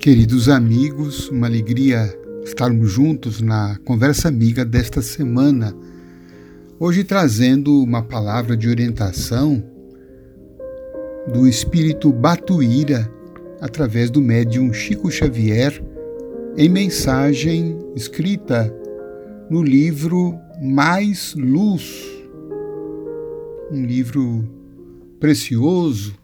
[0.00, 2.10] Queridos amigos, uma alegria
[2.42, 5.76] estarmos juntos na conversa amiga desta semana.
[6.78, 9.62] Hoje trazendo uma palavra de orientação
[11.30, 13.12] do espírito Batuíra
[13.60, 15.84] através do médium Chico Xavier
[16.56, 18.74] em mensagem escrita
[19.50, 21.92] no livro Mais Luz,
[23.70, 24.48] um livro
[25.20, 26.19] precioso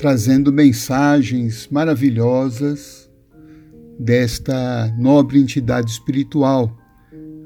[0.00, 3.06] trazendo mensagens maravilhosas
[3.98, 6.74] desta nobre entidade espiritual,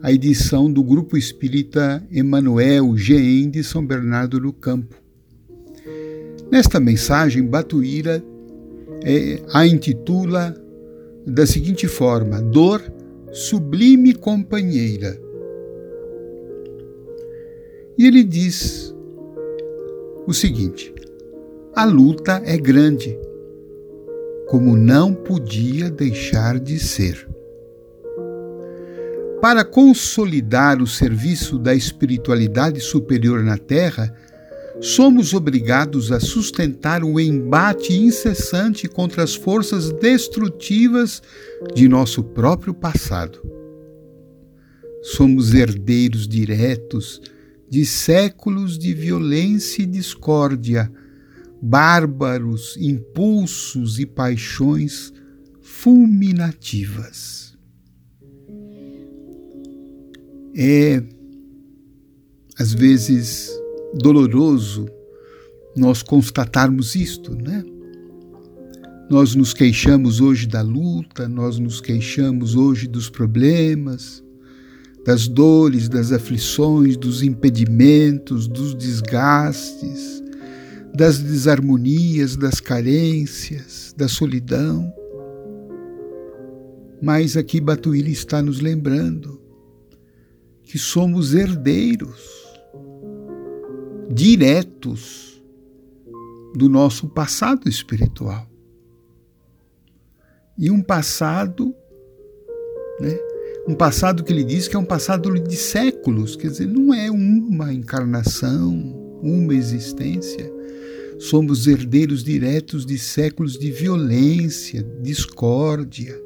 [0.00, 4.94] a edição do Grupo Espírita Emanuel GEM de São Bernardo do Campo.
[6.48, 8.24] Nesta mensagem, Batuíra
[9.02, 10.54] é, a intitula
[11.26, 12.80] da seguinte forma: Dor
[13.32, 15.20] sublime companheira.
[17.98, 18.94] E ele diz
[20.24, 20.94] o seguinte:
[21.76, 23.18] a luta é grande,
[24.46, 27.28] como não podia deixar de ser.
[29.40, 34.14] Para consolidar o serviço da espiritualidade superior na Terra,
[34.80, 41.20] somos obrigados a sustentar o embate incessante contra as forças destrutivas
[41.74, 43.42] de nosso próprio passado.
[45.02, 47.20] Somos herdeiros diretos
[47.68, 50.90] de séculos de violência e discórdia
[51.66, 55.10] bárbaros impulsos e paixões
[55.62, 57.56] fulminativas.
[60.54, 61.02] É,
[62.58, 63.50] às vezes,
[63.94, 64.86] doloroso
[65.74, 67.64] nós constatarmos isto, né?
[69.08, 74.22] Nós nos queixamos hoje da luta, nós nos queixamos hoje dos problemas,
[75.04, 80.23] das dores, das aflições, dos impedimentos, dos desgastes,
[80.94, 84.92] das desarmonias, das carências, da solidão.
[87.02, 89.42] Mas aqui Batuíra está nos lembrando
[90.62, 92.44] que somos herdeiros
[94.10, 95.42] diretos
[96.54, 98.48] do nosso passado espiritual.
[100.56, 101.74] E um passado,
[103.00, 103.18] né?
[103.66, 107.10] um passado que ele diz que é um passado de séculos, quer dizer, não é
[107.10, 110.53] uma encarnação, uma existência,
[111.18, 116.20] Somos herdeiros diretos de séculos de violência, discórdia,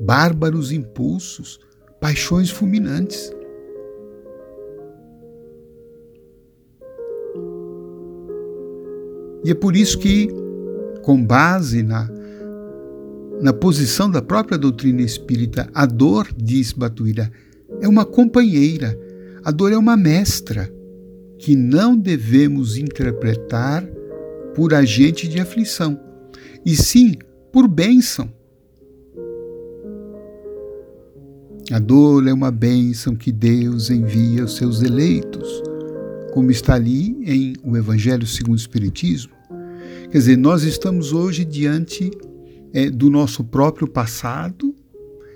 [0.00, 1.60] bárbaros impulsos,
[2.00, 3.32] paixões fulminantes.
[9.44, 10.28] E é por isso que,
[11.02, 12.08] com base na,
[13.40, 17.30] na posição da própria doutrina espírita, a dor, diz Batuíra,
[17.80, 18.98] é uma companheira,
[19.42, 20.70] a dor é uma mestra
[21.38, 23.86] que não devemos interpretar
[24.54, 25.98] por agente de aflição,
[26.64, 27.14] e sim
[27.52, 28.32] por bênção.
[31.70, 35.62] A dor é uma bênção que Deus envia aos seus eleitos,
[36.32, 39.32] como está ali em o Evangelho segundo o Espiritismo.
[40.10, 42.10] Quer dizer, nós estamos hoje diante
[42.72, 44.74] é, do nosso próprio passado,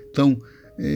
[0.09, 0.37] então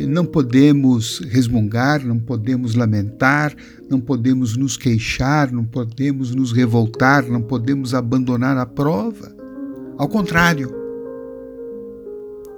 [0.08, 3.56] não podemos resmungar, não podemos lamentar,
[3.90, 9.34] não podemos nos queixar, não podemos nos revoltar, não podemos abandonar a prova.
[9.98, 10.74] Ao contrário,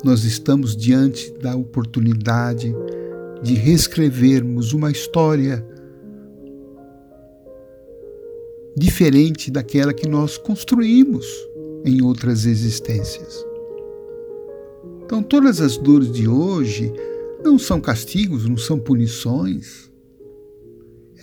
[0.04, 2.74] nós estamos diante da oportunidade
[3.44, 5.66] de reescrevermos uma história
[8.76, 11.26] diferente daquela que nós construímos
[11.86, 13.46] em outras existências.
[15.04, 16.92] Então, todas as dores de hoje
[17.44, 19.92] não são castigos, não são punições.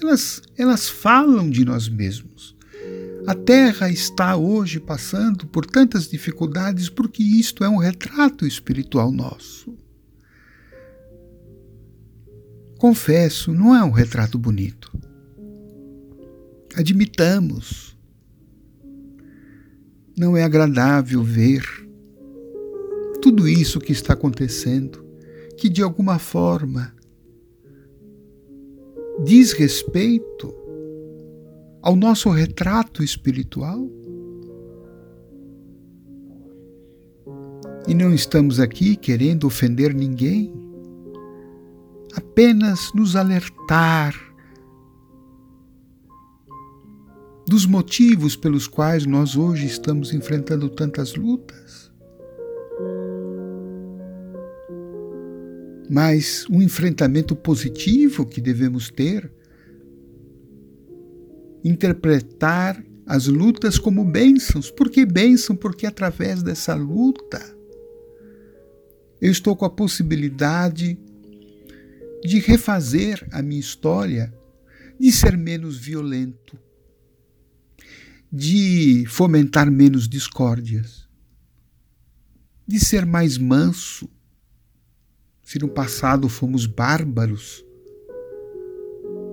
[0.00, 2.56] Elas, elas falam de nós mesmos.
[3.26, 9.76] A Terra está hoje passando por tantas dificuldades porque isto é um retrato espiritual nosso.
[12.78, 14.90] Confesso, não é um retrato bonito.
[16.74, 17.96] Admitamos.
[20.16, 21.62] Não é agradável ver
[23.20, 25.07] tudo isso que está acontecendo
[25.58, 26.94] que de alguma forma
[29.24, 30.54] diz respeito
[31.82, 33.90] ao nosso retrato espiritual?
[37.88, 40.52] E não estamos aqui querendo ofender ninguém,
[42.14, 44.14] apenas nos alertar
[47.48, 51.87] dos motivos pelos quais nós hoje estamos enfrentando tantas lutas.
[55.88, 59.30] Mas um enfrentamento positivo que devemos ter.
[61.64, 64.70] Interpretar as lutas como bênçãos.
[64.70, 65.56] Por que bênção?
[65.56, 67.40] Porque através dessa luta
[69.20, 70.98] eu estou com a possibilidade
[72.22, 74.32] de refazer a minha história,
[74.98, 76.58] de ser menos violento,
[78.30, 81.08] de fomentar menos discórdias,
[82.66, 84.08] de ser mais manso.
[85.48, 87.64] Se no passado fomos bárbaros,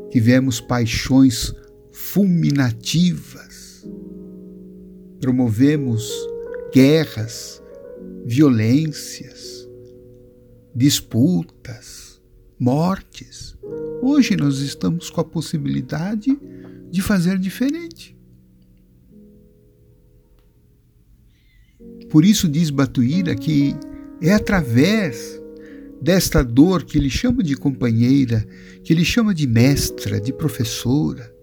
[0.09, 1.53] tivemos paixões
[1.91, 3.85] fulminativas,
[5.19, 6.09] promovemos
[6.73, 7.61] guerras,
[8.25, 9.67] violências,
[10.73, 12.21] disputas,
[12.57, 13.57] mortes.
[14.01, 16.39] Hoje nós estamos com a possibilidade
[16.89, 18.17] de fazer diferente.
[22.09, 23.75] Por isso diz Batuíra que
[24.21, 25.43] é através
[26.01, 28.45] desta dor que ele chama de companheira,
[28.83, 31.33] que ele chama de mestra, de professora,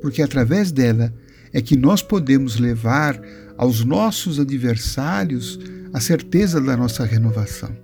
[0.00, 1.12] porque através dela
[1.52, 3.20] é que nós podemos levar
[3.56, 5.58] aos nossos adversários
[5.92, 7.76] a certeza da nossa renovação.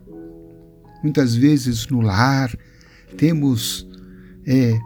[1.02, 2.56] Muitas vezes no lar
[3.16, 3.86] temos
[4.46, 4.78] é,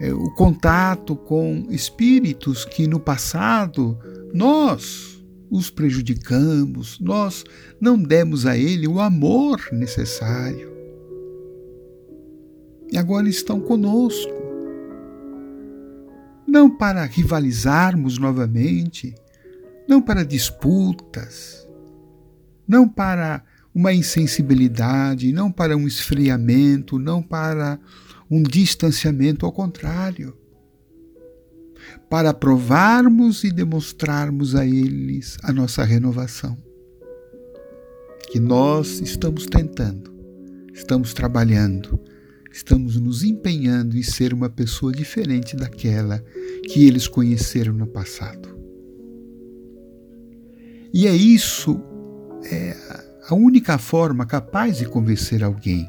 [0.00, 3.98] é, o contato com espíritos que no passado
[4.34, 5.21] nós
[5.52, 7.44] os prejudicamos, nós
[7.78, 10.72] não demos a ele o amor necessário.
[12.90, 14.32] E agora estão conosco.
[16.48, 19.14] Não para rivalizarmos novamente,
[19.86, 21.68] não para disputas,
[22.66, 23.44] não para
[23.74, 27.78] uma insensibilidade, não para um esfriamento, não para
[28.30, 30.34] um distanciamento, ao contrário,
[32.08, 36.56] para provarmos e demonstrarmos a eles a nossa renovação.
[38.30, 40.12] Que nós estamos tentando,
[40.72, 41.98] estamos trabalhando,
[42.52, 46.22] estamos nos empenhando em ser uma pessoa diferente daquela
[46.64, 48.48] que eles conheceram no passado.
[50.94, 51.80] E é isso,
[52.44, 52.76] é
[53.28, 55.88] a única forma capaz de convencer alguém.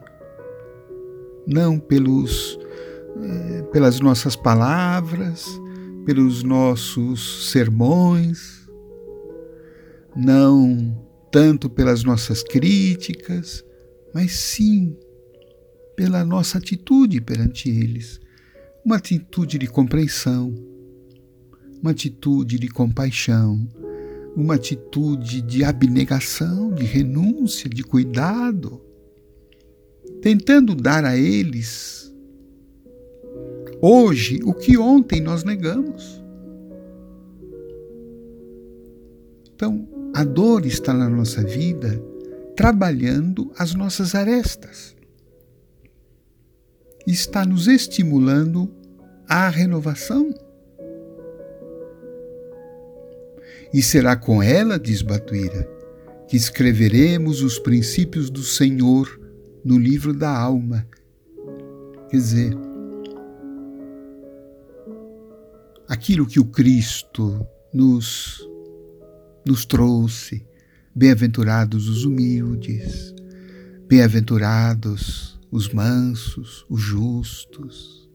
[1.46, 2.58] Não pelos,
[3.22, 5.46] é, pelas nossas palavras,
[6.06, 8.68] pelos nossos sermões,
[10.16, 13.64] não tanto pelas nossas críticas,
[14.14, 14.96] mas sim
[15.96, 18.20] pela nossa atitude perante eles.
[18.86, 20.54] Uma atitude de compreensão,
[21.82, 23.68] uma atitude de compaixão,
[24.36, 28.82] uma atitude de abnegação, de renúncia, de cuidado,
[30.22, 32.13] tentando dar a eles
[33.86, 36.24] hoje o que ontem nós negamos.
[39.54, 39.86] Então,
[40.16, 42.02] a dor está na nossa vida
[42.56, 44.96] trabalhando as nossas arestas.
[47.06, 48.74] Está nos estimulando
[49.28, 50.34] à renovação.
[53.74, 55.68] E será com ela, diz Batuíra,
[56.30, 59.20] que escreveremos os princípios do Senhor
[59.66, 60.88] no livro da alma.
[62.10, 62.73] Quer dizer,
[65.94, 68.44] aquilo que o Cristo nos,
[69.46, 70.44] nos trouxe.
[70.96, 73.14] Bem-aventurados os humildes,
[73.88, 78.10] bem-aventurados os mansos, os justos.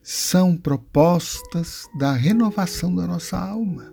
[0.00, 3.92] São propostas da renovação da nossa alma,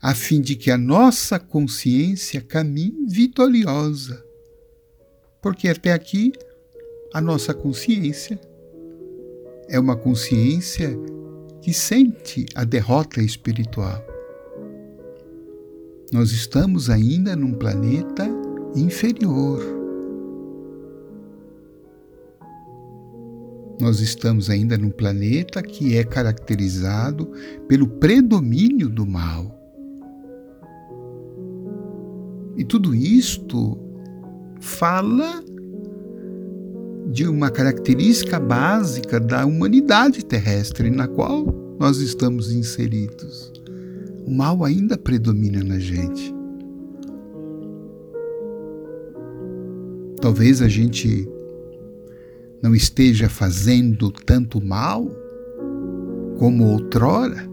[0.00, 4.24] a fim de que a nossa consciência caminhe vitoriosa.
[5.42, 6.32] Porque até aqui
[7.12, 8.40] a nossa consciência
[9.70, 10.98] é uma consciência
[11.62, 14.04] que sente a derrota espiritual.
[16.12, 18.28] Nós estamos ainda num planeta
[18.74, 19.62] inferior.
[23.80, 27.30] Nós estamos ainda num planeta que é caracterizado
[27.68, 29.56] pelo predomínio do mal.
[32.56, 33.78] E tudo isto
[34.60, 35.42] fala
[37.10, 41.44] de uma característica básica da humanidade terrestre na qual
[41.78, 43.52] nós estamos inseridos.
[44.24, 46.32] O mal ainda predomina na gente.
[50.20, 51.28] Talvez a gente
[52.62, 55.10] não esteja fazendo tanto mal
[56.38, 57.48] como outrora,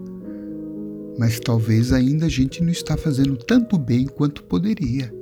[1.18, 5.17] mas talvez ainda a gente não está fazendo tanto bem quanto poderia.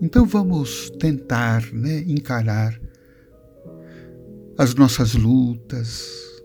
[0.00, 2.80] Então vamos tentar né, encarar
[4.56, 6.42] as nossas lutas,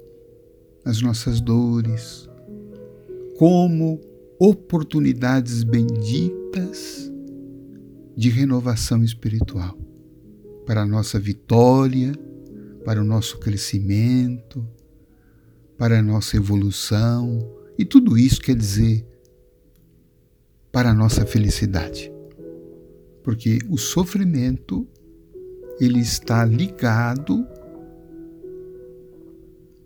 [0.83, 2.29] as nossas dores,
[3.37, 4.01] como
[4.37, 7.11] oportunidades benditas
[8.15, 9.77] de renovação espiritual
[10.65, 12.13] para a nossa vitória,
[12.83, 14.67] para o nosso crescimento,
[15.77, 17.39] para a nossa evolução,
[17.77, 19.05] e tudo isso quer dizer
[20.71, 22.14] para a nossa felicidade.
[23.25, 24.87] Porque o sofrimento
[25.81, 27.43] ele está ligado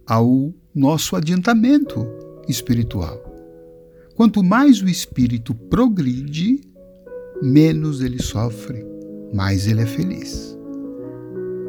[0.05, 2.05] ao nosso adiantamento
[2.49, 3.17] espiritual.
[4.13, 6.59] Quanto mais o espírito progride,
[7.41, 8.85] menos ele sofre,
[9.33, 10.57] mais ele é feliz.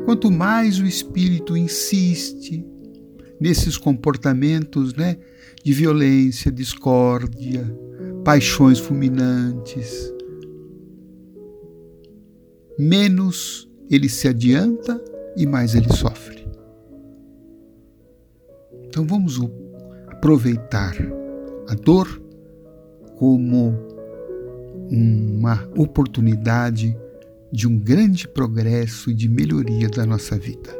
[0.04, 2.66] Quanto mais o espírito insiste
[3.40, 5.16] nesses comportamentos né,
[5.62, 7.64] de violência, discórdia,
[8.24, 10.12] paixões fulminantes,
[12.80, 15.02] menos ele se adianta
[15.36, 16.48] e mais ele sofre.
[18.86, 19.38] Então vamos
[20.08, 20.96] aproveitar
[21.68, 22.20] a dor
[23.16, 23.74] como
[24.90, 26.96] uma oportunidade
[27.52, 30.74] de um grande progresso e de melhoria da nossa vida.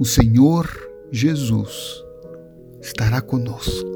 [0.00, 0.66] O Senhor
[1.12, 2.02] Jesus
[2.80, 3.86] estará conosco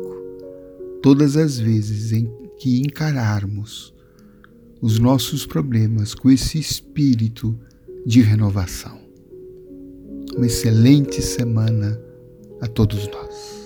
[1.03, 3.93] todas as vezes em que encararmos
[4.83, 7.57] os nossos problemas com esse espírito
[8.05, 9.01] de renovação.
[10.37, 11.99] Uma excelente semana
[12.61, 13.62] a todos nós.